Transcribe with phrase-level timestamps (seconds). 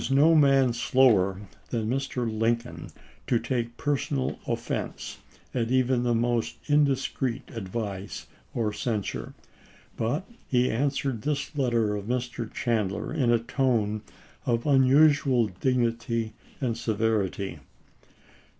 [0.09, 2.25] no man slower than Mr.
[2.27, 2.89] Lincoln
[3.27, 5.19] to take personal offense
[5.53, 8.25] at even the most indiscreet advice
[8.55, 9.35] or cen sure;
[9.97, 12.51] but he answered this letter of Mr.
[12.51, 14.01] Chandler in a tone
[14.47, 17.59] of unusual dignity and severity.